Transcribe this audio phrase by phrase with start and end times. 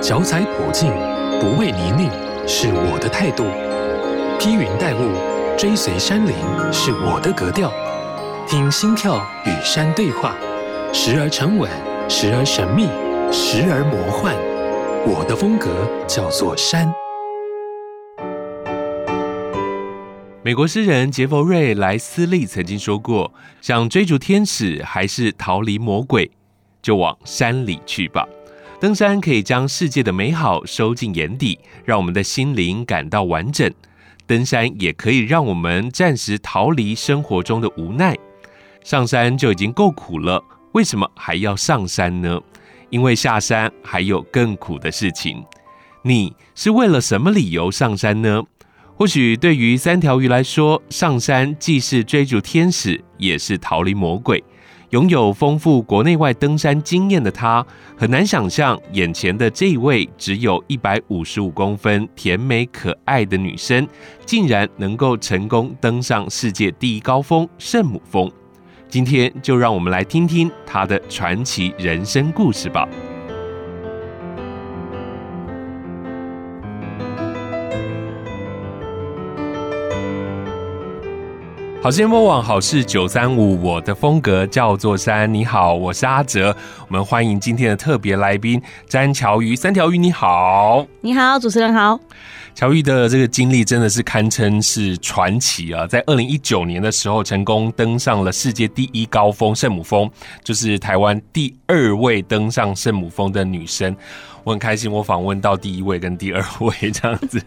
[0.00, 0.92] 脚踩普径，
[1.40, 2.08] 不畏泥泞，
[2.46, 3.44] 是我的态度；
[4.38, 5.10] 披云戴雾，
[5.58, 6.32] 追随山林，
[6.72, 7.72] 是我的格调。
[8.46, 10.36] 听心跳与山对话，
[10.92, 11.68] 时而沉稳，
[12.08, 12.84] 时而神秘，
[13.32, 14.36] 时而魔幻。
[15.04, 15.68] 我的风格
[16.06, 16.90] 叫做山。
[20.44, 26.30] 美国诗人杰佛瑞·莱斯利曾经说过：“想追逐天使还是逃离魔鬼，
[26.80, 28.24] 就往山里去吧。
[28.80, 33.68] 登山可以将世界的美好收进眼底，让我们的心灵感到完整。
[34.24, 38.16] 登山也可以让我们暂时逃离生活中的无奈。
[38.84, 40.40] 上山就已经够苦了，
[40.72, 42.40] 为什么还要上山呢？
[42.88, 45.44] 因为下山还有更苦的事情。
[46.02, 48.42] 你是为了什么理由上山呢？”
[48.94, 54.42] 或许对于三条鱼来说，上山既是追逐天使，也是逃离魔鬼。
[54.90, 63.86] 拥有丰富国内外登山经验的他，很难想象眼前的这一位只有一百五十五公分、甜美可爱的女生，
[64.24, 68.30] 竟然能够成功登上世界第一高峰圣母峰。
[68.88, 72.88] 今天就让我们来听听她的传奇人生故事吧。
[81.80, 85.32] 好事播网好事九三五，我的风格叫做山。
[85.32, 86.54] 你好，我是阿哲，
[86.88, 89.54] 我们欢迎今天的特别来宾詹乔瑜。
[89.54, 91.98] 三条鱼，你好，你好，主持人好。
[92.52, 95.86] 乔瑜的这个经历真的是堪称是传奇啊！
[95.86, 100.10] 在二零一九年的时候，成功登上了世界第一高峰圣母峰，
[100.42, 103.94] 就是台湾第二位登上圣母峰的女生。
[104.48, 107.38] 我很开心，我访问到第一位跟第二位这样子。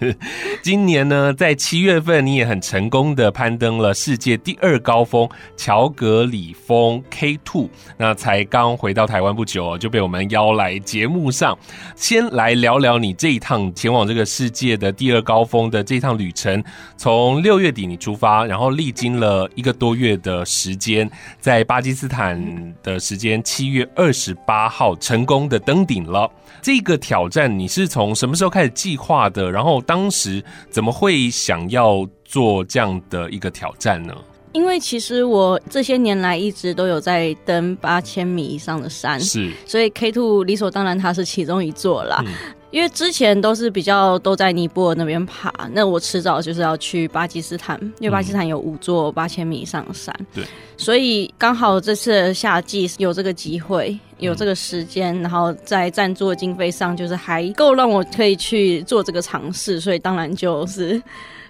[0.61, 7.71] 今年呢，在七月份，你也很成功的攀登了世界第二高峰乔格里峰 K Two。
[7.97, 11.57] 那才刚回到台湾不久，就被我们邀来节目上，
[11.95, 16.63] 先来聊聊你这一趟前往这个世界的第二高峰的这趟旅程。
[16.97, 21.09] 从六月底你出发，然后历经了一个多月的时间，
[21.39, 26.31] 在巴基斯坦的时间七月二十八号成功的登顶了。
[26.61, 29.51] 这个挑战你是从什么时候开始计划的？
[29.51, 34.15] 然后当时怎么会想要做这样的一个挑战呢？
[34.53, 42.21] 因为其实我这些年来一直都有在登八千米以上的山，是，所以 K Two 理所当然它是其中一座啦。
[42.25, 42.33] 嗯
[42.71, 50.45] 因为之前都是比较都在尼泊尔那边爬，那我迟早就是要去巴基斯坦，因为巴基斯坦有五座八千米以上的山，对，
[50.77, 61.01] 所以刚好这次夏季有这个机会，有这个时间，然后在赞助的经费上就是还够让我可以去做这个尝试，所以当然就是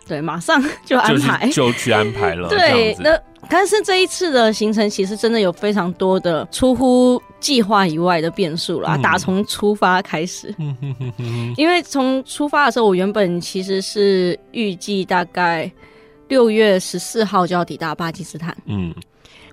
[0.07, 3.19] 对，马上就安排，就去安排了， 对，那。
[3.49, 10.55] 但是这一次的行程其实真的有非常多的出乎计划以外的变数啦，嗯、打从出发开始，
[11.57, 15.69] 因为从出发的时候，我原本其实是预计大概
[16.29, 18.55] 六月十四号就要抵达巴基斯坦。
[18.67, 18.93] 嗯，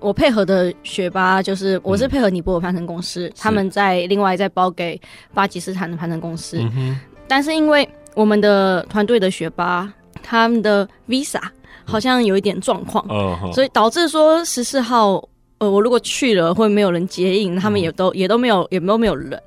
[0.01, 4.99] 我配合的雪巴就是我是配合尼泊尔攀登公司，嗯、他们在另外再包给
[5.33, 6.59] 巴基斯坦的攀登公司。
[6.75, 11.41] 嗯、但是因为我们的团队的雪巴他们的 visa。
[11.85, 13.51] 好像有一点状况，uh.
[13.51, 15.13] 所以导致说十四号，
[15.57, 18.13] 呃，我如果去了会没有人接应，他们也都、uh.
[18.13, 19.41] 也都没有，也都没有人。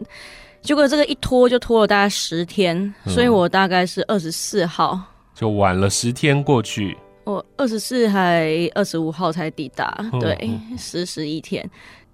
[0.61, 2.77] 结果这个一拖就拖了大概十天
[3.07, 3.11] ，uh.
[3.11, 5.01] 所以我大概是二十四号
[5.37, 6.97] 就晚了十天过去。
[7.25, 10.21] 我二十四还二十五号才抵达，uh.
[10.21, 11.69] 对，十十一天。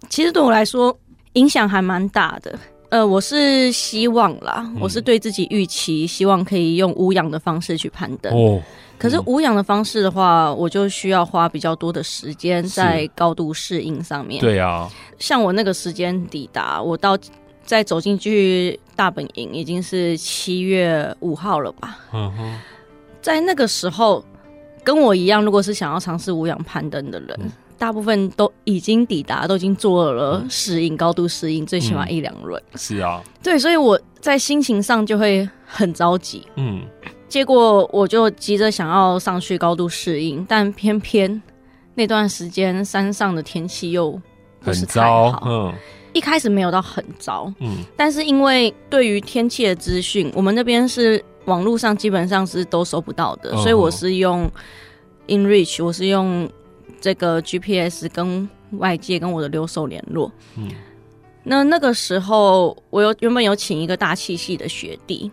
[0.09, 0.97] 其实对我来说
[1.33, 2.59] 影响还蛮大的。
[2.91, 8.33] 呃，我是希望啦，嗯、我是对自己预期，希望可以用无氧的方式去攀登。
[8.35, 8.63] 哦，
[8.99, 14.41] 可是无氧的方式的话，嗯、我就需要花比较多的时间在高度适应上面。
[14.41, 17.19] 对啊，像我那个时间抵达，我到
[17.63, 21.99] 再走进去大本营已经是七月五号了吧？
[22.15, 22.59] 嗯哼，
[23.21, 24.25] 在那个时候，
[24.89, 27.39] 跟我一样，如果是想要尝试无氧攀登的人。
[27.43, 32.61] 嗯大部分都已经抵达，都已经做了适应、高度适应，最起码一两轮。
[32.75, 36.45] 是啊，对，所以我在心情上就会很着急。
[36.57, 36.83] 嗯，
[37.29, 41.41] 结果我就急着想要上去高度适应，但偏偏
[41.95, 44.11] 那段时间山上的天气又
[44.59, 45.31] 不是太好。
[45.31, 45.43] 很糟。
[45.47, 45.73] 嗯，
[46.15, 47.53] 一开始没有到很糟。
[47.61, 54.49] 嗯，但是因为对于天气的资讯，我们那边是网络上基本上是都搜不到的，所以我是用
[55.27, 56.49] InReach，我是用。
[57.01, 60.69] 这个 GPS 跟外界跟我的留守联络，嗯，
[61.45, 65.31] 那那个时候我有原本有请一个大气系的学弟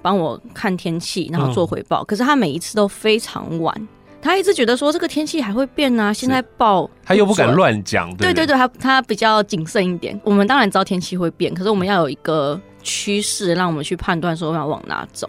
[0.00, 3.88] 帮我看天气，然后做回报，嗯、可是他每一次都非常晚，
[4.22, 10.18] 他一直觉得说这个天气还会变啊，现在报他又不敢乱讲，对对对，他他比较谨慎一点。
[10.22, 15.28] 我们当然知道天气会变，可是我们要有一个趋势，让我们去判断说要往哪走。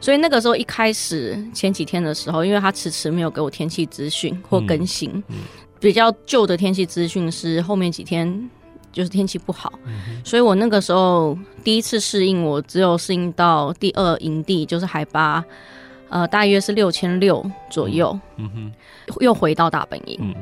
[0.00, 5.36] 所以那个时候一开始前几天的时候，因为他迟迟没有给我天气资讯或更新，嗯嗯、
[5.78, 8.50] 比较旧的天气资讯是后面几天
[8.92, 15.44] 就是天气不好，嗯、所以我那个时候第一次适应，我只有适应到第二营地，就是海拔
[16.08, 18.72] 呃大约是六千六左右，嗯嗯、
[19.20, 20.18] 又回到大本营。
[20.22, 20.34] 嗯、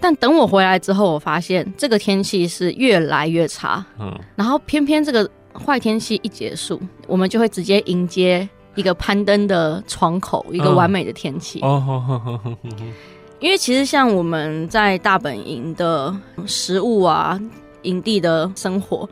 [0.00, 8.48] 但等我回来之后，我发现这个天气是越来越差，嗯、然后偏偏这个坏天气一结束，我们就会直接迎接。
[8.76, 11.60] 一个攀登的窗口，一个完美的天气。
[11.60, 12.40] 哦，
[13.40, 16.16] 因为其实像我们在大本营的
[16.46, 17.38] 食物啊，
[17.82, 19.06] 营地的生活，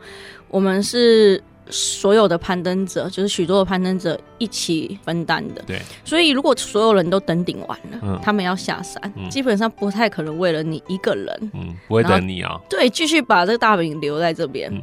[0.47, 5.61] 我们是所有的攀登者，就是许多的攀登者一起分担的。
[5.67, 12.59] 对，所以如果所有人都登顶完了，嗯、他们要下山，嗯、基本上不太可能为了你一个人，嗯，不会等你啊。
[12.69, 14.81] 对，继续把这个大本营留在这边，嗯、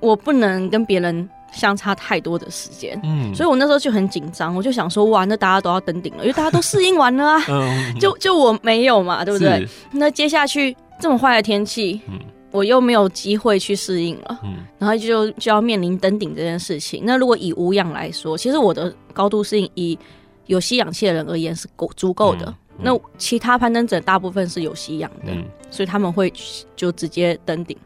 [0.00, 1.28] 我不能跟别人。
[1.52, 9.66] 相差太多的时间，嗯，所以我那时候就很紧张，我就想说，哇，那大家都要登顶了，因为大家都适应完了啊， 嗯、 就就我没有嘛，对不对？
[9.90, 12.20] 那接下去这么坏的天气，嗯，
[12.52, 17.02] 我又没有机会去适应了，嗯，然后就就要面临登顶这件事情。
[17.04, 19.98] 那如果以无氧来说，其实我的高度适应以
[20.46, 22.46] 有吸氧气的人而言是够足够的。
[22.46, 26.32] 嗯嗯、那其他攀登者大部分是有吸氧的，嗯、所以他们会
[26.76, 27.76] 就直接登顶，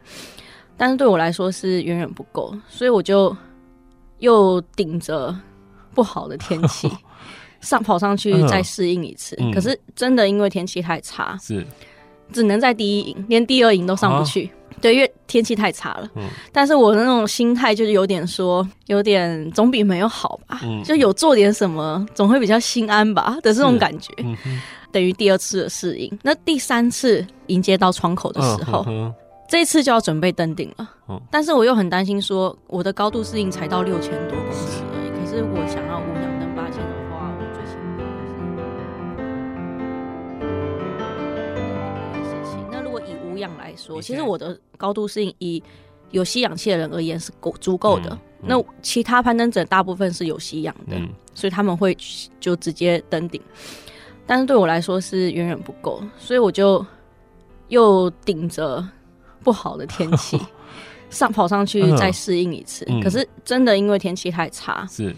[0.77, 3.35] 但是对我来说是远远不够，所以我就。
[4.19, 5.35] 又顶着
[5.93, 6.89] 不好的天气
[7.59, 11.67] 上跑上去再适应一次，嗯、可是真的因为天气太差，是
[12.31, 14.45] 只能在第一营，连第二营都上不去。
[14.45, 16.09] 啊、对，因为天气太差了。
[16.15, 24.13] 嗯、但是我的那种心态就是有点说，有点总比没有好吧，嗯、就有做点什么，总会比较心安吧的这种感觉。
[24.19, 24.33] 嗯、
[24.93, 28.85] 等于第二次的适应，那第三次迎接到窗口的时候。
[29.47, 35.09] 这一次就要准备登顶了，嗯、但是我又很担心，说我的高度适应才到六千多公尺而已。
[35.11, 37.95] 可是我想要无氧登八千的话，我最起码
[42.23, 42.67] 是事情。
[42.71, 45.61] 那如果以无氧来说，其实我的高度适应以
[46.09, 48.09] 有吸氧气的人而言是够足够的。
[48.09, 51.95] 嗯嗯、那其他攀登者大部分是有吸氧的，嗯、所以他们会
[52.39, 53.39] 就直接登顶。
[54.25, 56.83] 但是对我来说是远远不够，所以我就
[57.67, 58.83] 又顶着。
[59.45, 60.37] 不好的天气，
[61.09, 62.83] 上跑上去再适应一次。
[62.89, 65.15] 嗯、可是真的因为天气太差，是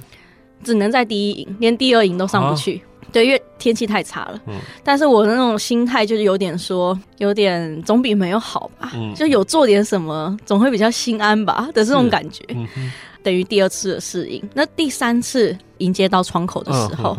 [0.63, 2.75] 只能在第一营，连第二营都上不去。
[2.75, 4.39] 啊、对，因为天气太差了。
[4.47, 8.91] 嗯、但是我的那种心态就是有点说，有点总比没有好吧。
[8.93, 12.43] 嗯、就有做点什么，总会比较心安吧的这种感觉。
[12.49, 12.91] 嗯、
[13.23, 17.17] 等于第二次的适应，那第三次迎接到窗口的时候。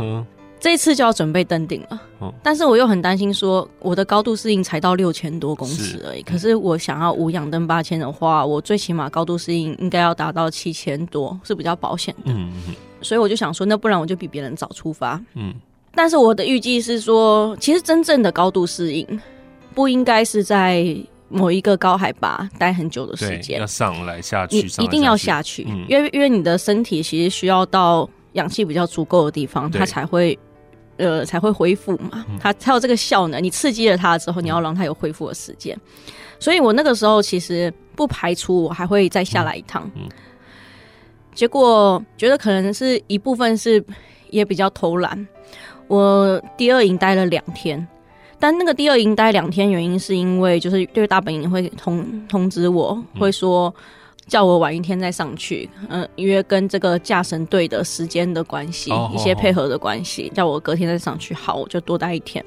[0.61, 6.19] 这一次就要准备登顶了，嗯、但是我又很担心，说我的高度适应才到六千多公尺而已。
[6.19, 12.33] 是可是我想要无氧登八千的话，我最起码高度适应应该要达到七千多，是比较保险的。
[12.33, 12.75] 嗯嗯。
[13.01, 15.21] 所以我就想说，那不然我就比别人早出发。
[15.35, 15.55] 嗯。
[15.95, 19.21] 但是我的预计是说，其实真正的高度适应
[19.75, 20.85] 不应该是在
[21.29, 30.37] 某一个高海拔待很久的时间，要上来下去，你一定要下去，嗯、因为因为你的身体其实需要到氧气比较足够的地方，它才会。
[30.99, 33.43] 呃，才会恢复嘛，它才有这个效能。
[33.43, 35.79] 你刺激了它之后，你要让它有恢复的时间。
[36.39, 39.91] 所以我那个时候其实不排除我还会再下来一趟。
[41.35, 43.83] 结果觉得可能是一部分是
[44.31, 45.27] 也比较偷懒。
[45.87, 47.87] 我第二营待了两天，
[48.39, 53.75] 但那个第二营待两天原因是因为就是对大本营会通通知我，会说。
[54.29, 60.37] 叫我晚一天再上去，嗯，因为跟这个驾神队的时间的关系，oh, 一些配合的关系，oh, oh.
[60.37, 61.33] 叫我隔天再上去。
[61.33, 62.45] 好，我就多待一天。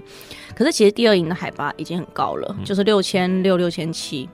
[0.55, 4.29] 可是其实第二营的海拔已经很高了，嗯、就是六千六、六千七，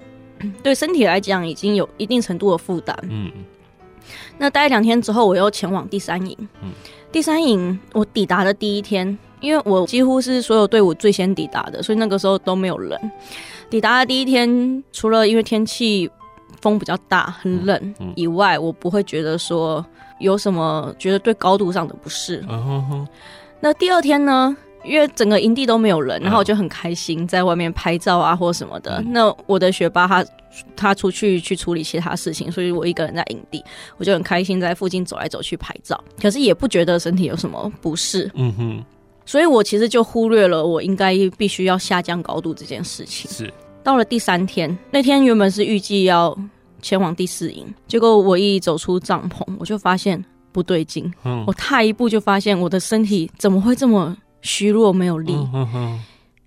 [0.61, 2.97] 对身体来讲已经有一定程度的负担。
[3.09, 3.31] 嗯，
[4.37, 6.37] 那待两天之后，我又前往第三营。
[6.61, 6.69] 嗯，
[7.13, 12.99] 第三营我抵达的第一天，因为我几乎是所有队伍最先抵达的，所以那个时候都没有人。
[13.69, 16.11] 抵达的第一天，除了因为天气。
[16.61, 19.85] 风比较大，很冷以外，我不会觉得说
[20.19, 22.43] 有什么觉得对高度上的不适。
[23.59, 24.55] 那第二天呢？
[24.85, 29.03] 因为整个营地都没有人，然后我就很开心在外面拍照啊，或什么的。
[29.07, 30.25] 那我的学霸他
[30.77, 33.61] 他出去去处理其他事情，所以我一个人在营地，
[33.97, 36.01] 我就很开心在附近走来走去拍照。
[36.21, 38.31] 可是也不觉得身体有什么不适。
[38.35, 38.85] 嗯哼，
[39.25, 43.29] 所以我其实就忽略了我应该必须要下降高度这件事情。
[43.29, 43.53] 是。
[43.87, 46.37] 到了第三天，那天原本是预计要
[46.81, 51.09] 前往第四营，结果我一走出帐篷，我就发现不对劲。
[51.23, 55.31] 嗯，我踏一步就发现我的身体怎么会这么虚弱、没有力？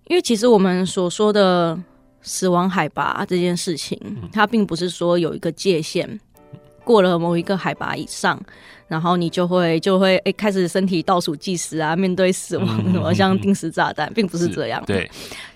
[0.08, 1.82] 因为其实我们所说的
[2.20, 3.98] 死亡海拔这件事情，
[4.30, 6.20] 它并不是说有一个界限。
[6.84, 8.38] 过了某一个海拔以上，
[8.88, 14.82] 然后你就会就会诶开始身体倒数计时啊，面对死亡什么，像定时炸弹，并不是这样。
[14.86, 15.08] 对，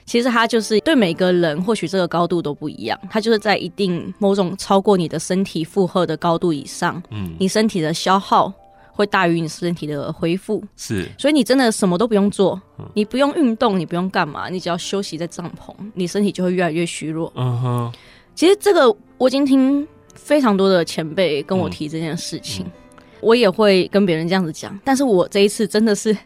[0.06, 8.52] 其实它就是对每个人或许这个高度都不一样，它就是在一定某种超过你的身体负荷的高度以上，嗯，你身体的消耗。
[8.96, 17.32] 会大于你身体的恢复，是，所以你真的什么都不用做，嗯、你不用运动，你不用干嘛，你只要休息在帐篷，你身体就会越来越虚弱。
[17.34, 17.92] 嗯哼，
[18.36, 19.84] 其实这个我已经听
[20.14, 26.16] 非常多的前辈跟我提这件事情，嗯嗯、我也会跟别人这样子讲，但是我这一次真的是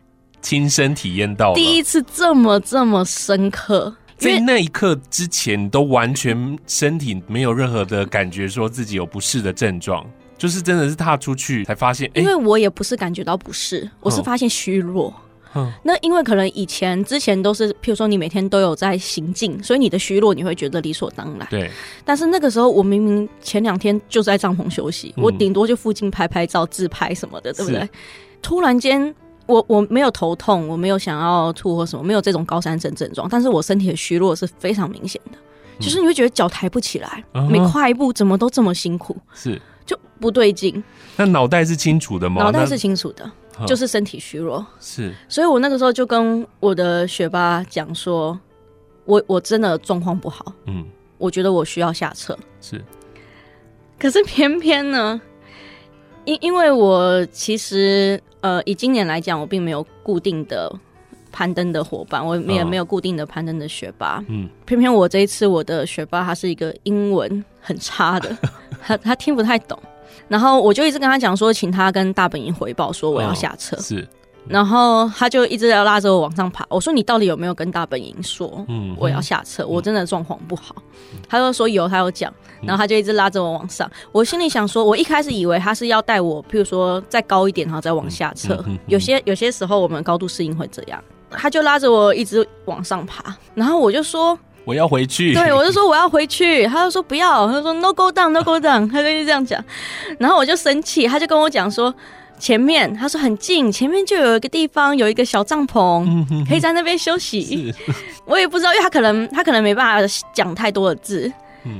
[0.40, 10.04] 亲身体验到，第一次这么这么深刻，在那一刻之前都完全身体没有任何的感觉，说自己有不适的症状。
[10.36, 15.12] 就是真的是踏出去才发现，因为我也不是感觉到不适，我是发现虚弱。
[15.82, 21.48] 那因为可能以前之前都是，譬如说你每天都有在行进，所以你的虚弱你会觉得理所当然。
[21.50, 21.68] 对。
[22.04, 27.88] 但是那个时候我明明前两天就在帐篷休息，我顶多就附近拍拍照、自拍什么的，对不对？
[28.40, 29.12] 突然间，
[29.48, 35.38] 我我没有头痛，我没有想要吐或什么，没有这种高山症症状，但是我身体的虚弱是非常明显的，
[35.80, 39.16] 就是你会觉得脚抬不起来，每跨一步怎么都这么辛苦。
[39.34, 39.60] 是。
[39.86, 40.84] 就不对劲，
[41.16, 42.42] 那脑袋是清楚的吗？
[42.42, 43.32] 脑袋是清楚的，
[43.66, 44.62] 就是身体虚弱。
[44.78, 48.38] 是，所以我那个时候就跟我的学霸讲说，
[49.06, 50.84] 我我真的状况不好，嗯，
[51.16, 52.38] 我觉得我需要下撤。
[52.60, 52.84] 是，
[53.98, 55.18] 可是偏偏呢，
[56.26, 60.72] 因因为我其实呃，以今年来讲，我并没有固定的
[61.32, 64.24] 攀登的伙伴，我也没有固定的攀登的学霸。
[64.28, 68.36] 嗯，偏偏我这一次我的学霸他是一个英文很差的。
[68.80, 69.78] 他他听不太懂，
[70.28, 73.76] 然后我就一直跟他讲说，请他跟大本营回报说我要下车。
[73.76, 74.08] 哦、是，
[74.48, 76.64] 然后他就一直要拉着我往上爬。
[76.68, 79.62] 我说你到底有没有跟大本营说，嗯，我要下车？
[79.62, 80.74] 嗯、我真的状况不好。
[81.12, 83.90] 嗯、他就说有，他有讲，然后他就一直拉着我往上。
[84.12, 88.64] 我心里想说，我一开始以为他是要带我，譬如说再高一点，然后再往下撤。
[88.86, 91.02] 有些有些时候我们高度适应会这样。
[91.30, 94.38] 他就拉着我一直往上爬，然后我就说。
[94.64, 99.64] 我要回去，对，我就说我要回去，他就说不要，他就说 no go down no go down，他就一直这样讲，
[100.18, 101.94] 然后我就生气，他就跟我讲说
[102.38, 107.74] 前面，他说很近，前面就有一个地方有一个小帐篷，可以在那边休息。
[108.24, 111.32] 我也不知道，因为他可能他可能没办法讲太多的字，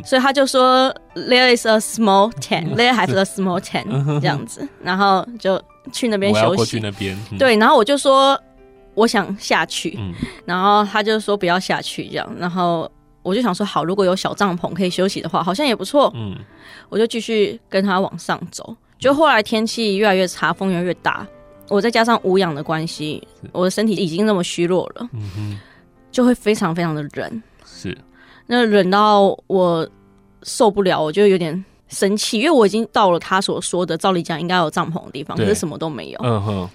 [0.04, 5.60] 所以他就说 there is a small tent，there has a small tent 这样子，然后就
[5.92, 6.56] 去那边休息。
[6.56, 8.38] 过去那边，对，然后我就说。
[8.94, 10.12] 我想下去，嗯、
[10.44, 12.90] 然后他就说不要下去这样，然后
[13.22, 16.10] 我就想说好，如果有小帐篷可以休息的话，好像也不错。
[16.16, 16.34] 嗯，
[16.88, 18.76] 我就继续跟他往上走。
[18.98, 21.26] 就后来天气越来越差，风越来越大，
[21.68, 25.58] 我再加上无氧的关系，我的身体已经那么虚弱了，嗯哼，
[26.10, 27.42] 就会非常非常的冷。
[27.64, 27.96] 是，
[28.46, 29.88] 那冷到我
[30.42, 36.18] 受不了，我就有点生气，因为我已经到了他所说的照理讲应该有帐篷的地方，可是什么都没有。
[36.22, 36.70] 嗯哼。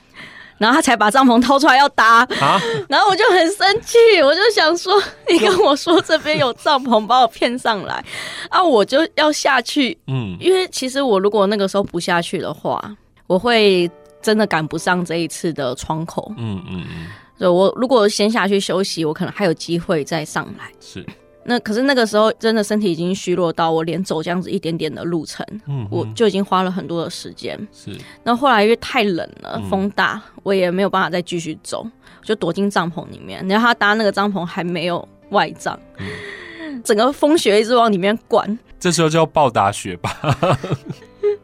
[0.63, 4.93] 然后他才把帐篷掏出来要搭，啊、然后我就很生气，我就想说，
[5.29, 8.01] 你跟我说这边有帐篷，把我骗上来，
[8.49, 12.81] 啊，我就要下去，嗯，因为其实我如果那个时候不下去的话，
[13.27, 13.91] 我会
[14.21, 21.05] 真的赶不上这一次的窗口，嗯嗯嗯，所以我如果先下去休息，我可能还有机会再上来，是。
[21.45, 27.57] 那可是那个时候真的身体已经虚弱到我连走这样子一点点的路程，嗯，我就已经花了很多的时间。
[27.71, 27.91] 是，
[28.23, 33.45] 那后来因为太冷了，嗯、风大，我也没有办法再继续走，我就躲进帐篷里面。
[33.47, 38.57] 然后他搭那个帐篷还没有外帐，嗯、整个风雪一直往里面灌。
[38.79, 40.19] 这时候就要暴打雪吧。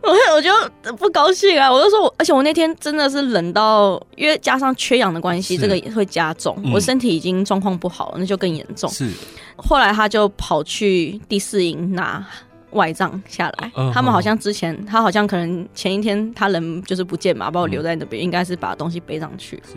[0.10, 0.52] 我我就
[0.98, 1.72] 不高兴啊！
[1.72, 6.58] 我就说我，而且我那天真的是冷到，因为加上缺氧的关系，这个也会加重。
[6.64, 8.90] 嗯、我身体已经状况不好了，那就更严重。
[8.90, 9.12] 是，
[9.56, 12.26] 后来他就跑去第四营拿
[12.72, 13.72] 外帐下来。
[13.76, 19.62] 嗯、他们好像之前，他好像可能前一天他人就是不见嘛，把我留在那边，嗯、应该是把东西背上去。
[19.66, 19.74] 是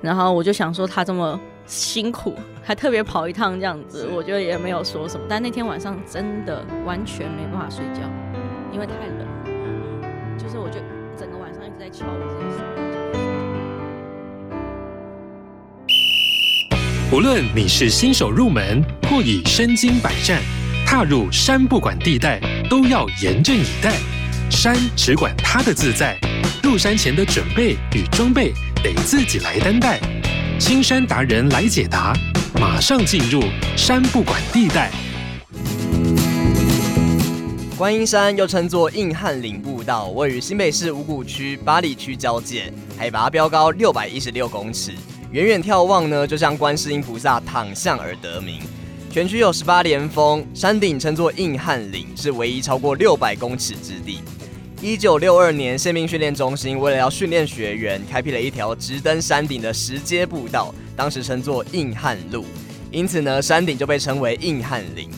[0.00, 5.24] 然后我就想说，他这么辛苦，还特别跑一趟这样子，我觉得也没有说什么。
[5.28, 8.00] 但那天晚上真的完全没办法睡觉，
[8.72, 9.33] 因为太冷。
[10.60, 10.80] 我就
[11.18, 12.04] 整个晚上一直在敲。
[17.12, 20.40] 无论你是新手入门，或已身经百战，
[20.84, 23.92] 踏入山不管地带，都要严阵以待。
[24.50, 26.18] 山只管它的自在，
[26.62, 30.00] 入山前的准备与装备得自己来担待。
[30.58, 32.12] 青山达人来解答，
[32.60, 33.42] 马上进入
[33.76, 34.90] 山不管地带。
[37.84, 44.92] 观音山又称作硬汉岭步道，位于新北市五股区八里区交界，海拔标高六百一十六公尺，
[45.32, 48.58] 远远眺望呢，就像观世音菩萨躺像而得名。
[49.10, 54.20] 全区有十八连峰，山顶称作硬汉岭，是唯一超过六百公尺之地。
[54.80, 62.46] 一九六二年，宪兵训练中心为了要训练学员，开辟了一条直登山顶的石阶步道，当时称作硬汉路，
[62.90, 65.10] 因此呢，山顶就被称为硬汉岭。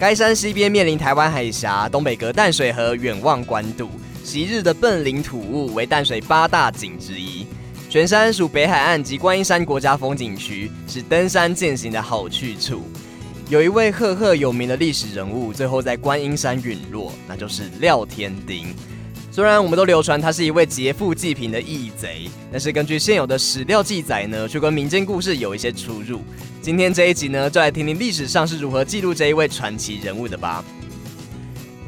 [0.00, 3.90] 该山西边面临台湾海峡，东北隔淡水河，远望关渡，
[4.24, 7.46] 昔日的笨岭土雾为淡水八大景之一。
[7.90, 12.80] 全山属北海岸及观音山国家风景区，是登山健行的好去处。
[13.50, 18.74] 有一位赫赫有名的历史人物，最后在观音山陨落，那就是廖天丁。
[19.40, 26.20] 虽然我们都流传他是一位劫富济贫的义贼，但是根据现有的史料记载呢，却跟民间故事有一些出入。
[26.60, 30.62] 今天这一集呢，就来听听历史上是如何记录这一位传奇人物的吧。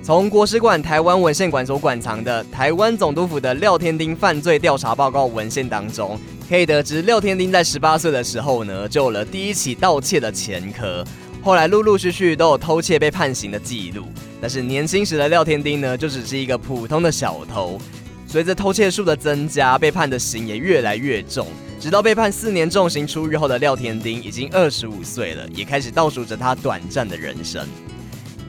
[0.02, 6.18] 从国史馆台湾文献馆所馆藏的台湾总督府的廖天丁犯罪调查报告文献当中，
[6.48, 11.04] 可以得知廖天丁在十八岁的时候呢，就有了第一起盗窃的前科，
[11.42, 14.06] 后来陆陆续续都有偷窃被判刑的记录。
[14.40, 17.80] 但是年轻时的廖天丁呢，就只是一个普通的小偷。
[18.26, 21.48] 随着偷窃数的增加，被判的刑也越来越重，
[21.80, 27.66] 直到被判四年重刑出狱后的廖天丁已经二十五岁了，也开始倒数着他短暂的人生。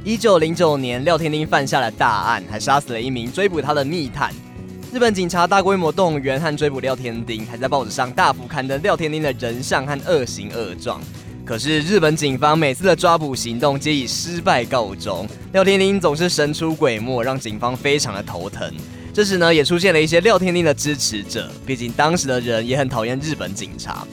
[0.04, 4.32] 一九零九年，廖天丁犯下了大案，还杀死了一名追捕他的密探。
[4.94, 11.02] 日本警察大规模动员和追捕廖天丁，还在报纸上大幅刊登廖天丁的人像和恶行恶状。
[11.46, 18.74] 可是日本警方每次的抓捕行动皆以失败告终，廖天丁总是神出鬼没，让警方非常的头疼。
[19.14, 24.08] 这时呢，也出现了一些廖天丁的支持者，毕竟当时的人也很讨厌日本警察。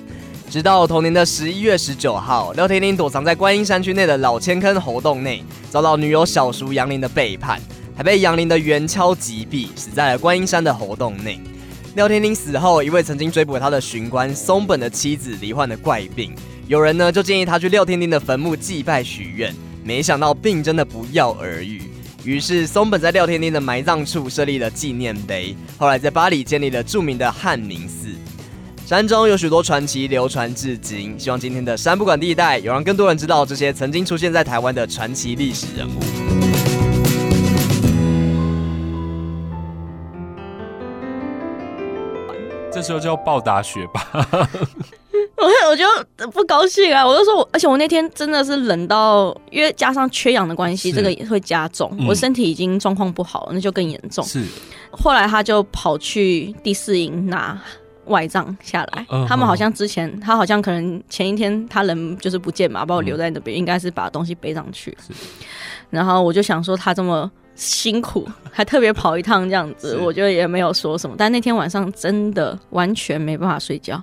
[0.51, 7.61] 直到同年的十一月十九号，廖天丁躲藏在观音山区内的老千坑猴洞内，遭到女友小叔杨林的背叛，
[7.97, 11.41] 还被杨林的圆锹击毙，死在了观音山的猴洞内。
[11.95, 16.35] 廖天丁死后，一位曾经追捕他的巡官松本的妻子罹患了怪病。
[16.71, 21.83] 有人呢就建议他去廖天丁的坟墓祭拜许愿，没想到病真的不药而愈。
[22.23, 28.07] 于是松本在廖天丁的埋葬处设立了纪念碑，后来在巴黎建立了著名的汉明寺。
[28.87, 36.30] 山中有许多传奇流传至今，希望今天的山不管地带有让更多人知道这些曾经出现在台湾的传奇历史人物。
[42.81, 44.01] 这时候就要暴打雪霸。
[45.37, 45.85] 我我就
[46.31, 47.07] 不高兴啊！
[47.07, 51.95] 我就说我，而且我那天真的是冷到，因为加上缺氧的关系，这个也会加重。
[51.99, 54.25] 嗯、我身体已经状况不好了，那就更严重。
[54.25, 54.43] 是，
[54.91, 57.61] 后来他就跑去第四营拿
[58.07, 59.07] 外帐下来。
[59.11, 64.97] 嗯、他们好像之前，他好像可能前一天他人就是不见嘛，把我留在那边，嗯、应该是把东西背上去。
[65.07, 65.13] 是，
[65.91, 67.31] 然后我就想说他这么
[67.61, 71.15] 辛苦， 还特别跑一趟这样子，我觉得也没有说什么。
[71.19, 74.03] 但那天晚上真的完全没办法睡觉。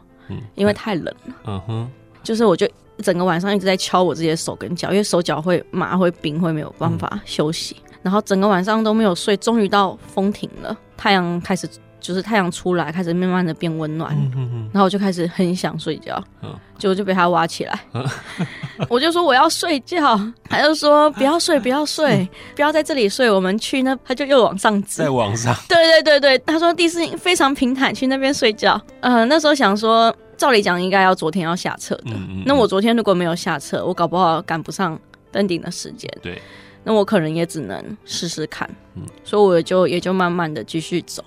[0.55, 1.89] 因为太冷了，嗯哼，
[2.21, 2.67] 就是我就
[2.97, 11.65] 整个晚上一直在敲我自己的手跟脚，因为手脚会麻会冰，会没有办法休息，嗯、然后整个晚上都没有睡，终于到风停了，太阳开始
[12.07, 18.07] 就是太阳出来，开始慢慢的变温暖，嗯哼哼，然后我就开始很想睡觉，嗯，结果就被他挖起来，嗯、
[18.87, 30.15] 我就说我要睡觉，他就说不要睡不要睡，不要在这里睡，我们去那，他就又往上指，在往上，对对对对，他说地势非常平坦，去那边睡觉，呃，那时候想说。
[30.37, 32.11] 照理讲，应该要昨天要下车的。
[32.45, 34.95] 那我昨天如果没有下车，我搞不好赶不上
[35.31, 36.07] 登顶的时间。
[36.21, 36.39] 对，
[36.83, 38.69] 那我可能也只能试试看。
[38.93, 41.23] 嗯，所以我就也就慢慢的继续走。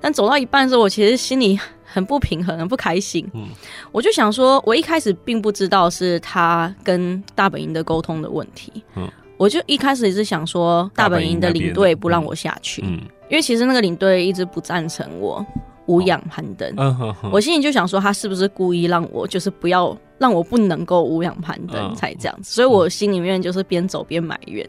[0.00, 3.28] 但走到一半的时候，我其实心里很不平衡，很不开心。
[3.34, 3.48] 嗯，
[3.92, 8.82] 我就想说，我一开始并不知道是他跟大本营的沟通的问题。
[8.96, 12.82] 嗯，我就一开始也是想说，大本营的领队不让我下去。
[12.84, 15.44] 嗯，因为其实那个领队一直不赞成我。
[15.86, 22.42] 无氧攀登，哦、我心里就想说，他是不是故意让我就是不要让我不能够无氧攀登才这样子？
[22.42, 24.64] 哦、所以我心里面就是边走边埋怨，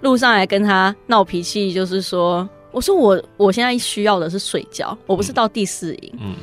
[0.00, 6.12] 路上还跟他闹脾气，就是说，我说我我现在需要的是睡觉，我不是到第四营。
[6.20, 6.34] 嗯，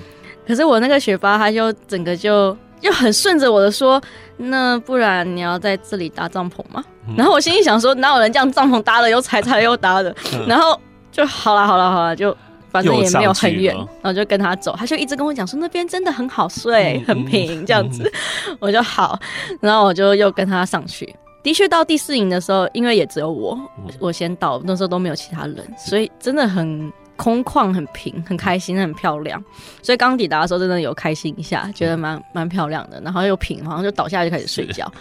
[0.48, 4.02] 可是我那个学霸他就整个就 就很顺着我的说，
[4.38, 6.84] 那不然你要在这里搭帐篷吗？
[7.08, 10.16] 嗯、然后我心里想说，哪有人这样帐篷搭了又踩，踩了又搭的？
[10.34, 10.80] 嗯、然后
[11.12, 12.36] 就好了好了好了就。
[12.70, 18.12] 反正也没有很远，然后就跟他走，他就一直跟我讲说那边真的很好睡，很平这样子，
[18.60, 19.18] 我就好，
[19.62, 21.16] 然后我就又跟他上去。
[21.48, 23.58] 的确到第四营的时候，因为也只有我，
[24.02, 29.42] 我先到，那时候都没有其他人，所以真的很空旷、很平、很开心、很漂亮。
[29.82, 33.00] 所以刚抵达的时候，真的有开心一下，觉得蛮蛮漂亮的。
[33.00, 34.92] 然后又平，好像就倒下就开始睡觉，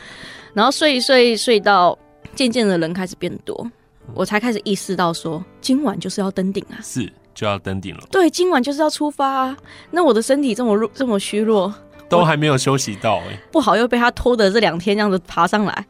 [0.54, 1.98] 然后睡一睡睡到
[2.36, 3.68] 渐渐的人开始变多，
[4.14, 6.78] 我才开始意识到说今晚就是要登顶啊！
[6.80, 7.12] 是。
[7.34, 9.54] 就要登顶了，对，今晚就是要出发啊。
[9.90, 11.70] 那我的身体这么弱，这么虚弱，
[12.10, 15.86] 都还没有休息到哎、欸，不好又被他拖的这两天这样子爬上来。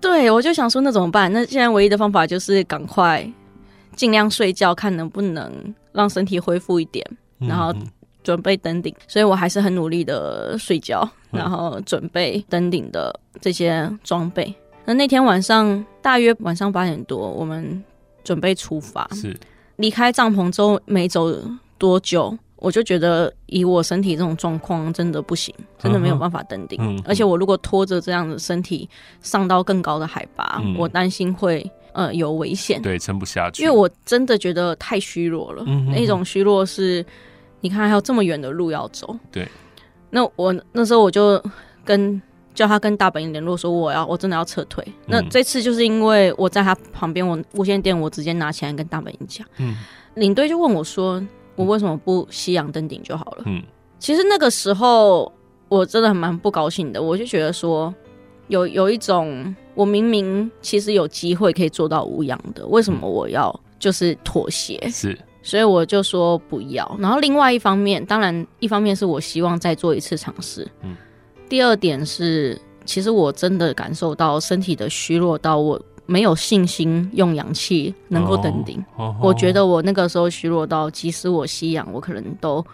[0.00, 1.32] 对，我就想说那怎么办？
[1.32, 3.26] 那现在唯一的方法就是赶快
[3.94, 7.04] 尽量睡觉，看能不能让身体恢复一点，
[7.38, 7.74] 然后
[8.22, 8.94] 准备登顶。
[9.08, 14.54] 所以我还是很努力的睡觉，然后准备登顶的这些装备。
[14.84, 17.82] 那那天晚上大约晚上八点多，我们
[18.22, 19.08] 准备出发。
[19.12, 19.36] 是
[19.76, 21.34] 离开帐篷之后没走
[21.78, 26.78] 多久，我就觉得以我身体这种状况，真的不行，真的没有办法登顶。
[26.80, 28.88] 嗯，而且我如果拖着这样的身体
[29.20, 33.62] 上到更高的海拔，嗯，我担心会呃有危险，对，撑不下去。
[33.62, 37.04] 因为我真的觉得太虚弱了，嗯，那种虚弱是，
[37.60, 39.16] 你看还有这么远的路要走。
[39.30, 39.46] 对，
[40.10, 41.42] 那我那时候我就
[41.84, 42.20] 跟。
[42.56, 44.82] 叫他跟大本营联络，说我要我真的要撤退。
[45.04, 49.46] 那这次就是因为我在他旁边，我无线电我直接拿起来跟大本营讲。
[49.58, 49.76] 嗯，
[50.14, 51.22] 领队就问我说
[51.56, 53.62] ：“我为什么不西洋登顶就好了？”嗯，
[53.98, 55.32] 其实那个时候
[55.68, 57.92] 我真的很蛮不高兴的，我就觉得说
[58.48, 64.78] 有有一种我明明其实有机会可以做到无氧的，为什么我要就是妥协？
[64.90, 66.96] 是，所以我就说不要。
[67.00, 70.66] 然后另外一方面，当然一方面是我希望再做一次尝试。
[70.82, 70.96] 嗯。
[71.48, 78.82] 第二点是，其实我真的感受到身体的虚弱到我没有信心用氧气能够登顶。
[78.96, 79.26] Oh, oh, oh.
[79.26, 82.64] 我觉得我那个时候虚弱到，即使我吸氧，我可能都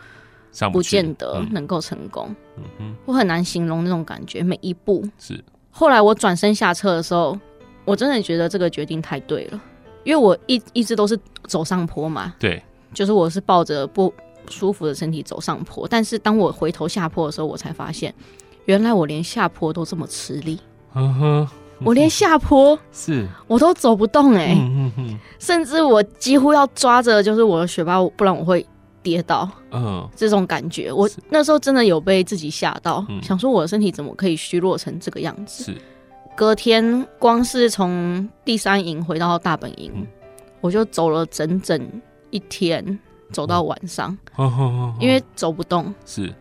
[0.72, 2.34] 不见得能够成功。
[2.78, 5.42] 嗯、我很难形容那种感觉，每一步是。
[5.70, 7.38] 后来我转身下车的时候，
[7.84, 9.60] 我真的觉得这个决定太对了，
[10.04, 11.18] 因为我一一直都是
[11.48, 12.34] 走上坡嘛。
[12.38, 14.12] 对，就是我是抱着不
[14.48, 18.14] 舒服的身体走上坡，但是当我回头下坡的时候，我才发现。
[18.66, 20.60] 原来我连下坡都这么吃力，
[20.94, 21.48] 嗯哼，
[21.86, 23.26] 我连下坡 是。
[23.46, 28.66] 我都走不动哎、欸，嗯嗯，甚至我几乎要抓着就是我的雪巴，不然我会
[29.02, 35.64] 跌倒，嗯，这种感觉，我那时候真的有被自己吓到，想说我的身体怎么可以虚弱成这个样子？
[35.64, 35.76] 是，
[36.36, 39.92] 隔天光是从第三营回到大本营，
[40.60, 41.80] 我就走了整整
[42.30, 42.98] 一天，
[43.32, 44.16] 走到晚上，
[44.98, 45.92] 因为走不动。
[46.06, 46.32] 是，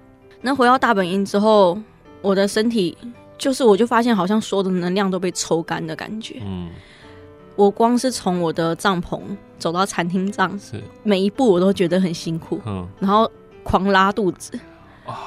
[0.42, 1.78] 那回到大本营之后。
[2.24, 2.96] 我的身体
[3.42, 6.40] 就是，我就发现好像所有的能量都被抽干的感觉。
[6.46, 6.70] 嗯，
[7.56, 9.20] 我光是从我的帐篷
[9.58, 10.80] 走到餐厅帐，是。
[11.02, 12.62] 每一步我都觉得很辛苦。
[12.68, 13.30] 嗯，然后
[13.64, 14.52] 狂拉肚子，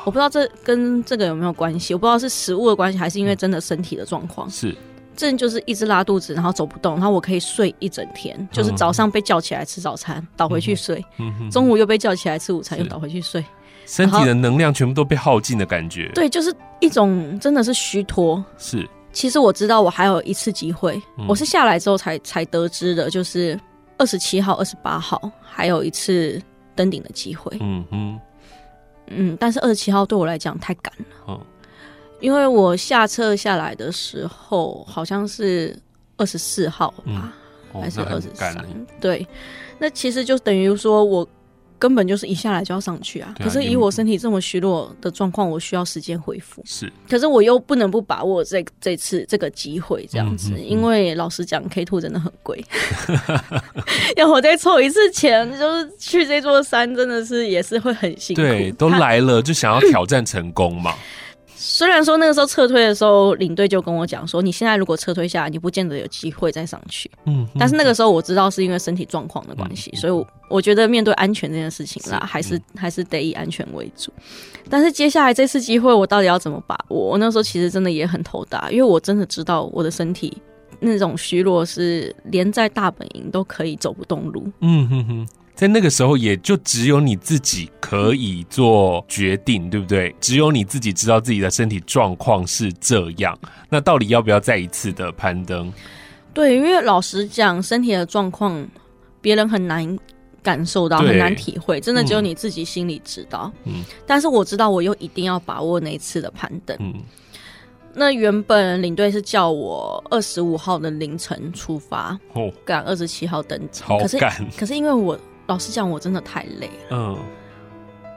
[0.05, 4.48] 我不知道这跟这个有没有关系，我不知道是食物的关系，还是因为真的身体的状况。
[4.48, 4.72] 是，
[5.16, 11.03] 这就是一直拉肚子，然后走不动，然后我可以睡一整天，就是早上被叫起来吃早餐，倒回去睡；
[11.50, 13.44] 中午又被叫起来吃午餐，又倒回去睡。
[13.87, 16.50] 身体的能量全部都被耗尽的感觉，对，就是
[16.84, 18.44] 一种真的是虚脱。
[18.58, 23.58] 是，其实我知道我还有一次机会，嗯、我是下来之后才才得知的，就是
[23.96, 26.40] 二十七号、二十八号还有一次
[26.74, 27.56] 登顶的机会。
[27.60, 28.20] 嗯嗯，
[29.06, 31.40] 嗯，但是二十七号对我来讲太赶了，哦，
[32.20, 35.74] 因为我下车下来的时候好像是
[36.18, 37.32] 二十四号吧，
[37.72, 38.54] 还是二十三？
[39.00, 39.26] 对，
[39.78, 41.26] 那其实就等于说我。
[41.84, 43.34] 根本就是一下来就要上去啊！
[43.38, 46.62] 可是以我身体这么虚弱的状况，我需要时间恢复。
[46.64, 52.64] 是，可是我又不能不把握这这次这个机会，这样子，嗯嗯嗯、因为老实讲，K two 真的很贵，
[54.16, 58.40] 要我再凑一次钱，就是去这座山，真的是也是会很辛苦。
[58.40, 60.94] 对，都来了就想要挑战成功嘛。
[61.66, 67.11] 虽然说那个时候撤退的时候，领队就跟我讲说，你现在如果撤退下来，你不见得有机会再上去。
[67.24, 74.12] 嗯，但是那个时候我知道是因为身体状况的关系，嗯、所以我觉得面对安全这件事情啦，是还是、嗯、还是得以安全为主。
[74.68, 77.12] 但是接下来这次机会，我到底要怎么把握？
[77.12, 80.37] 我那时候其实真的也很头大，因为我真的知道我的身体
[80.81, 84.46] 那种虚弱是连在大本营都可以走不动路。
[84.61, 85.29] 嗯哼哼。
[85.54, 90.12] 在那个时候，也就只有你自己可以做决定，对不对？
[90.20, 93.38] 只有你自己知道自己的身体状况是这样。
[93.68, 95.72] 那到底要不要再一次的攀登？
[96.32, 98.66] 对，因为老实讲，身体的状况
[99.20, 99.96] 别人很难
[100.42, 103.52] 感受到，很难体会，真的只有你自己心里知道。
[103.62, 103.84] 嗯。
[104.04, 106.76] 但是我知道，我又一定要把握那一次的攀登。
[106.80, 106.92] 嗯。
[107.94, 113.84] 那原本领队是叫我二十五号的凌晨出发，哦，赶二十七号登机。
[113.86, 114.18] 可是，
[114.58, 115.16] 可是因为我。
[115.46, 116.96] 老实讲，我真的太累了。
[116.96, 117.18] 嗯，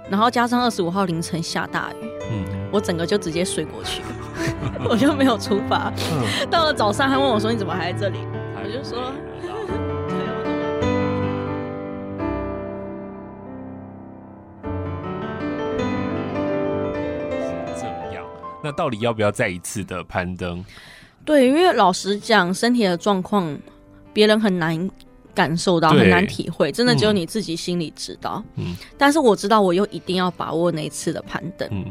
[0.09, 4.01] 然后加上二十五号凌晨下大雨，嗯，我整个就直接睡过去，
[4.89, 5.91] 我就没有出发。
[6.13, 8.19] 嗯，到了早上还问我说：“你怎么还在这里？”
[8.55, 9.11] 我就说
[17.75, 18.25] ：“是这样。”
[18.63, 20.63] 那到底要不要再一次的攀登？
[21.25, 23.57] 对，因为老实讲，身体的状况
[24.13, 24.89] 别人很难。
[25.37, 28.43] 感受到很难体会，真的只有你自己心里知道。
[28.55, 31.69] 嗯，但是我知道，我又一定要把握那一次的攀登。
[31.71, 31.85] 嗯，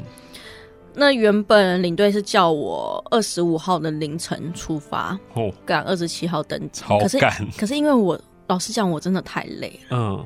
[0.92, 6.82] 那原本领队是叫我二十五号的凌晨出发，哦，赶二十七号登顶。
[6.84, 7.08] 好赶。
[7.08, 9.96] 可是， 可是因为我老实讲，我真的太累了。
[9.96, 10.24] 嗯。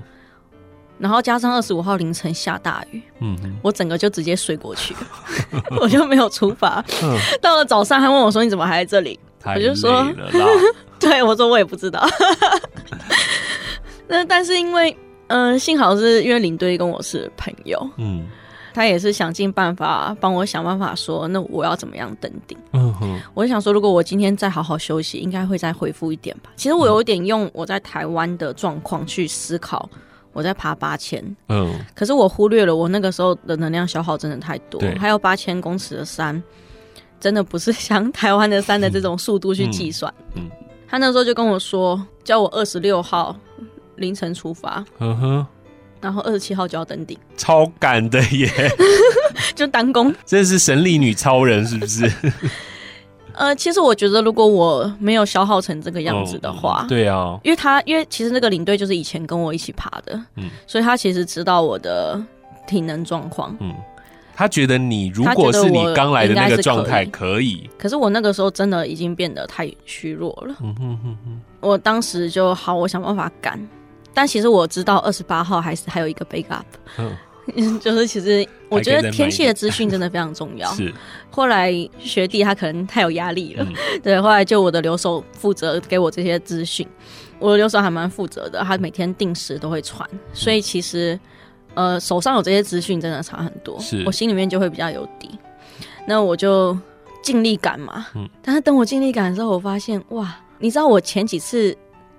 [0.99, 4.95] 然后加上二十五号凌晨下大雨，嗯，我整个就直接睡过去，
[5.79, 6.83] 我就没有出发。
[7.05, 7.19] 嗯。
[7.43, 10.07] 到了早上，还问我说：“你怎么还在这里？”我就说
[10.99, 12.07] ：“对，我说我也不知道。
[14.09, 14.97] ”那但是因为，
[15.29, 18.27] 嗯、呃，幸好是因为领队跟我是朋友，嗯。
[18.73, 22.57] 他也是想尽办法帮我想办法说，那我要怎么样登顶？
[22.73, 26.53] 嗯哼，我就想说，如果我今天再好好休息，应该会再恢复一点吧。
[26.55, 29.91] 其实我有一点用我在台湾的状况去思考，
[30.33, 36.41] 我在爬八千，嗯，可是我忽略了我那个时候的能量消耗真的太多，还有八千公尺的山，
[37.21, 40.13] 真的不是像台湾的山的这种速度去计算。
[40.35, 40.51] 嗯，嗯，
[40.89, 43.37] 他那时候就跟我说，叫我二十六号
[43.97, 44.85] 凌晨出发。
[44.99, 45.47] 嗯哼。
[46.01, 48.49] 然后二十七号就要登顶，超赶的耶！
[49.55, 52.11] 就单攻，真的是神力女超人是不是？
[53.37, 62.19] 呃，其实我觉得如果我没有消耗成这个样子的话，哦、对啊，因为他因为其实那个领队就是以前跟我一起爬的，嗯，所以他其实知道我的
[62.67, 63.75] 体能状况，嗯，
[64.41, 73.61] 他觉得你如果是你刚来的那个状态可以，可是我那个时候真的已经变得太虚弱了，嗯哼哼哼，我当时就好，我想办法赶。
[74.15, 76.63] 但其实我知道二十八号还是还有一个 backup，
[76.97, 80.73] 嗯， 就是其实我觉得天气的资讯真的非常重要。
[80.73, 80.91] 是，
[81.31, 86.89] 后来学弟他可能太有压力了，嗯， 对，后来就我的留守负责给我这些资讯，
[87.39, 91.21] 我的留守还蛮负责的，他每天定时都会传，所以其实
[91.75, 94.03] 呃手上有这些资讯真的差很多，是。
[94.07, 95.31] 我心里面就会比较有底。
[96.07, 96.77] 那我就
[97.23, 101.77] 尽力赶嘛，嗯，但是等我尽力赶的时候，我发现哇，你知道我前几次。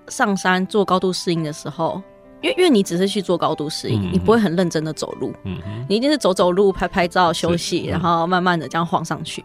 [0.08, 2.02] 上山做高度适应的时候，
[2.40, 5.56] 因为因为你只是去做高度适应，嗯，你不会很认真的走路，嗯，
[5.88, 9.44] 你一定是走走路、拍拍照、休息，然后慢慢的这样晃上去。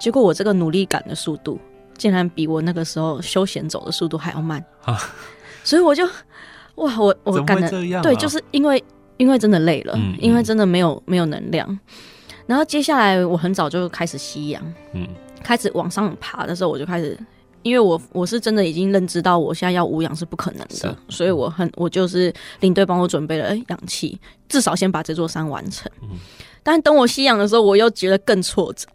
[0.00, 1.58] 结果我这个努力赶的速度，
[1.98, 4.96] 竟然比我那个时候休闲走的速度还要慢，啊，
[5.64, 6.06] 所以我就
[6.76, 7.66] 哇，我我赶的，
[7.96, 8.82] 啊，对，就是因为
[9.16, 11.78] 因为真的累了，嗯，因为真的没有没有能量。
[12.46, 15.06] 然后接下来我很早就开始吸氧，嗯，
[15.42, 17.18] 开始往上爬的时候，我就开始。
[17.62, 24.16] 因为我我是真的已经认知到我现在要无氧是不可能的，所以我很我就是领队帮我准备了氧气，
[24.48, 25.90] 至少先把这座山完成。
[26.00, 26.10] 嗯，
[26.62, 28.86] 但等我吸氧的时候，我又觉得更挫折，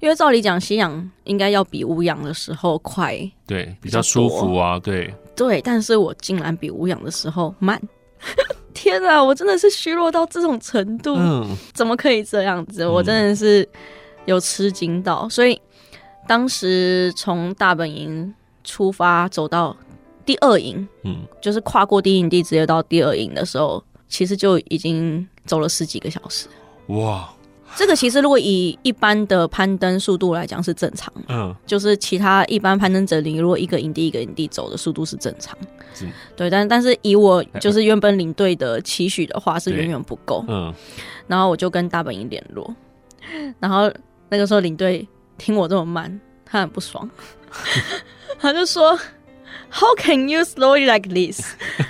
[0.00, 7.80] 因为照理讲吸氧应该要比无氧的时候快，对，比较舒服啊，对对，但是我竟然比无氧的时候慢，
[8.74, 12.86] 天啊，我真的是虚弱到这种程度，嗯，怎么可以这样子？
[12.86, 13.66] 我真的是
[14.26, 15.58] 有吃惊到，所以。
[16.26, 18.32] 当时从大本营
[18.64, 19.76] 出发走到
[20.24, 26.48] 第二营，嗯，就是跨过第一营地直接到第二营的时候，其实就已经走了十几个小时。
[26.86, 27.28] 哇，
[27.76, 35.56] 这个其实如果以一般的攀登速度来讲是正常的，嗯，就是其他一般攀登者，你如果一个营地一个营地走的速度是正常，
[35.94, 36.06] 是，
[36.36, 40.72] 对，但但是以我就是原本领队的期许的话是远远不够，嗯，
[41.26, 42.74] 然后我就跟大本营联络，
[43.58, 43.92] 然后
[44.28, 45.06] 那个时候领队。
[45.36, 47.10] 听我这么慢，他很不爽，
[48.38, 48.96] 他就说
[49.68, 51.40] ：“How can you slowly like this？”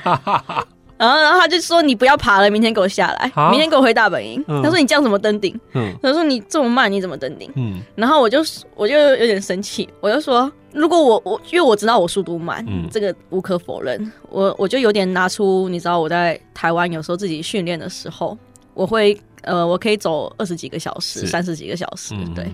[0.96, 4.42] 然后，然后他就说：“你不要爬了，明天给我下来，明天给我回大本营。
[4.46, 8.38] 嗯”他说：“你这样怎么登顶？”嗯，他说：“你这么慢，你怎么登顶？”嗯，然后我就
[8.76, 18.38] 我就有点生气，我就说：“如果我我因为我知道我速度慢，嗯，这个无可否认，我我就有点拿出你知道我在台湾有时候自己训练的时候，
[18.72, 22.46] 我会呃我可以走二十几个小时，三十几个小时，嗯、对。”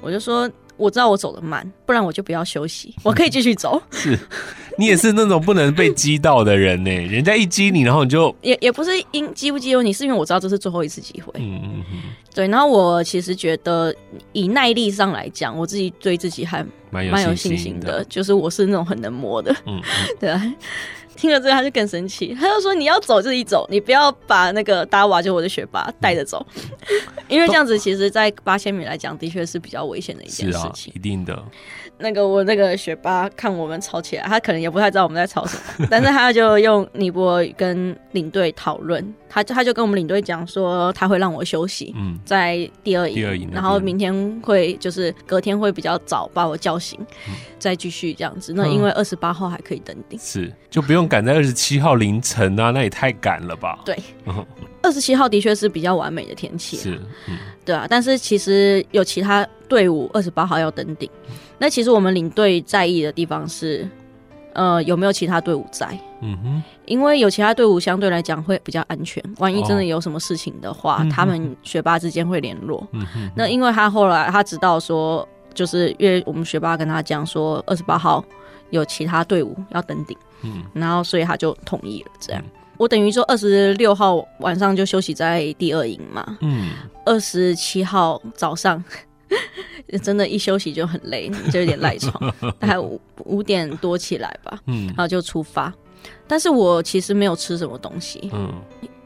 [0.00, 3.80] 我就说，我知道我走得慢，不然我就不要休息，我可以继续走。
[3.92, 4.18] 是，
[4.78, 6.90] 你也是那种不能被激到的人呢。
[6.90, 11.32] 人家一激你，然后你就也也不是因激不激你，是因为我知道这是最后一次机会。
[11.36, 12.02] 嗯嗯嗯。
[12.34, 13.94] 对，然后我其实觉得
[14.32, 19.54] 以耐力上来讲，我自己对自己还蛮有信心的，就是我是那种很能磨的。
[19.66, 19.80] 嗯，
[20.18, 20.54] 对啊。
[21.16, 26.44] 听了之后，他就更生气，他就说：“你要走就一走，你不要把那个达瓦就我的学霸带着走，
[27.28, 31.42] 因为这样子其实，在八千米来讲，的确是比较危险的一件事情。”一定的。
[31.98, 48.52] 那个我那个学霸看我们吵起来，他可能也不太知道我们在吵什么， 但是他就用尼泊尔跟领队讨论，他就他就跟我们领队讲说他会让我休息，嗯，在第二营，第二营，然后明天会就是隔天会比较早把我叫醒，嗯、再继续这样子。
[48.52, 53.78] 那因为二十八号还可以登顶，是就不用赶在二十七号凌晨啊，那也太赶了吧？
[53.84, 53.96] 对，
[54.82, 61.08] 二十七号的确是比较完美的天气，是，嗯，对啊，但是其实有其他队伍二十八号要登顶。
[61.58, 63.88] 那其实我们领队在意的地方是，
[64.52, 65.86] 呃，有没有其他队伍在？
[66.20, 69.22] 嗯哼，因为有其他队伍相对来讲会比较安全。
[69.38, 72.86] 万一真的有什么事情的话，哦、他们学霸之间会联络。
[72.92, 78.24] 嗯哼，那因为他后来他知道说，就是因为我们学霸跟他讲说，二十八号
[78.70, 80.16] 有其他队伍要登顶。
[80.42, 82.12] 嗯，然后所以他就同意了。
[82.18, 86.38] 这样，嗯、我等于说二十六号晚上就休息在第二营嘛。
[86.40, 86.70] 嗯，
[87.04, 88.82] 二十七号早上，
[90.02, 94.58] 真的，一休息就很累，就有点赖床， 大概五五点多起来吧。
[94.66, 95.72] 嗯，然后就出发。
[96.26, 98.30] 但是我其实没有吃什么东西。
[98.32, 98.52] 嗯，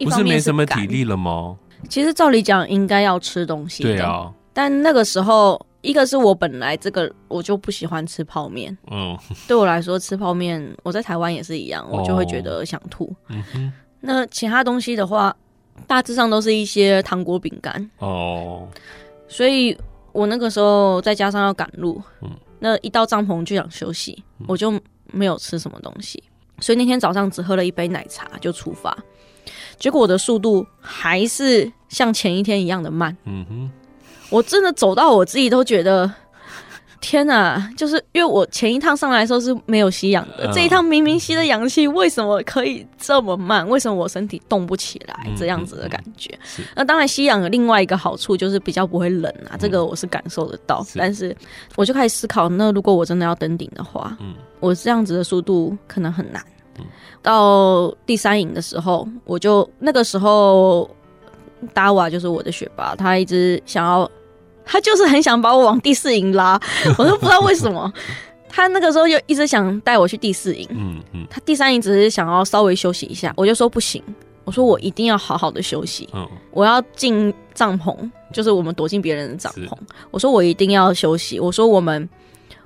[0.00, 1.56] 不是没什么体力了吗？
[1.88, 3.82] 其实照理讲应该要吃东西。
[3.82, 4.32] 对啊。
[4.52, 8.76] 但那个时候，一个是我本来这个我就不喜欢吃泡面。
[8.90, 9.16] 嗯。
[9.46, 13.14] 对我来说，吃泡面，我在台湾也是一样，我就会觉得想吐。
[13.28, 13.72] 嗯哼。
[14.00, 15.36] 那其他东西的话，
[15.86, 17.90] 大致上都是一些糖果、饼干。
[17.98, 18.66] 哦。
[19.28, 19.76] 所以
[20.12, 24.72] 我那个时候再加上要赶路，嗯，那一到帐篷就想休息，我就
[25.12, 26.22] 没有吃什么东西。
[26.60, 28.96] 所以那天早上只喝了一杯奶茶就出发，
[29.78, 33.16] 结果我的速度还是像前一天一样的慢。
[33.24, 33.70] 嗯哼，
[34.30, 36.12] 我真的走到我自己都觉得。
[37.00, 43.66] 天呐，就是因为我前一趟上来的时候是没有吸氧的，嗯、这一趟明明吸的氧气，为什么可以这么慢？
[43.68, 45.26] 为什么我身体动不起来？
[45.26, 46.30] 嗯、这样子的感觉。
[46.58, 50.82] 嗯、那当然，吸氧的另外一个好处就是比较不会冷啊，嗯、这个我是感受得到。
[50.82, 51.36] 是但是
[51.76, 56.42] 我就开始思考，那如果我真的要登顶的话，嗯，我这样子的速度可能很难。
[56.78, 56.84] 嗯、
[57.22, 60.90] 到第三营的时候，我就那个时候，
[61.72, 64.10] 达瓦就是我的学霸，他一直想要。
[64.70, 66.60] 他就是很想把我往第四营拉，
[66.98, 67.90] 我都不知道为什么。
[68.48, 71.26] 他那个时候就一直想带我去第四营，嗯嗯。
[71.30, 74.02] 他第三营只是想要稍微休息一下，我就说不行，
[74.44, 77.96] 我说我一定要好好的休息，嗯，我要进帐篷，
[78.32, 79.72] 就是我们躲进别人的帐篷。
[80.10, 82.08] 我说我一定要休息，我说我们。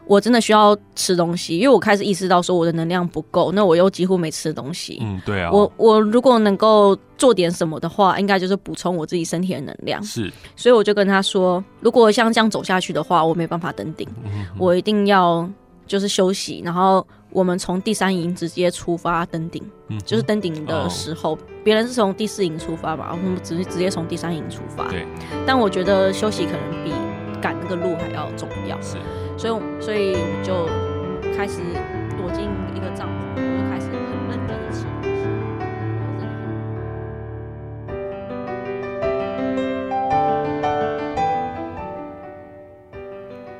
[0.07, 4.99] 我真的需要吃东西，因为我开始意识到说我的能量不够，那我又几乎没吃东西。
[5.01, 5.51] 嗯，对啊。
[5.53, 10.03] 我我如果能够做点什么的话，应该就是补充我自己身体的能量。
[10.03, 15.49] 是，所以我就跟他说，如果像这样走下去的话，我没办法登顶，嗯、我一定要
[15.87, 19.63] 就是休息，然后我们从第三营直接出发登顶。
[19.89, 24.89] 嗯，就是登顶的时候，别、哦、人是从第四营出发吧，我们直接直接从第三营出发。
[24.89, 25.07] 对，
[25.47, 26.93] 但我觉得休息可能比
[27.41, 28.81] 赶那个路还要重要。
[28.83, 28.97] 是。
[29.37, 30.67] 所以，所以我就
[31.37, 31.61] 开始
[32.17, 32.45] 躲进
[32.77, 34.87] 一个帐篷，我就开始很认真的吃。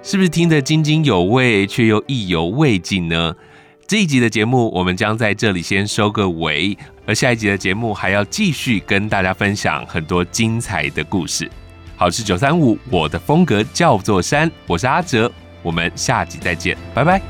[0.05, 3.35] 是不是听得津津有味，却又意犹未尽呢？
[3.87, 11.51] 这一集的节目，我们将在这里先收个尾，而下一集的节目还要继续跟大家分享很多精彩的故事。
[11.97, 15.33] 好是九三五，我的风格叫做山，我是阿哲。
[15.63, 17.21] 我们下集再见，拜拜。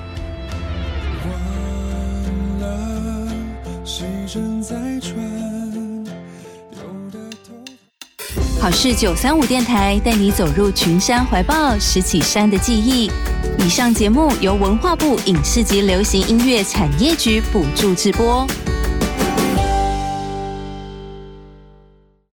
[8.60, 13.10] 好事九三五电台带你走入群山怀抱，拾起山的记忆。
[13.58, 18.46] 以上节目由文化部影视及流行音乐产业局补助制播。